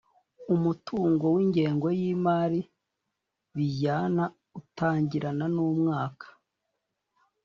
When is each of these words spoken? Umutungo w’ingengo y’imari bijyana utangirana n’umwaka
Umutungo 0.55 1.25
w’ingengo 1.35 1.87
y’imari 1.99 2.59
bijyana 3.55 4.23
utangirana 4.59 5.45
n’umwaka 5.55 6.27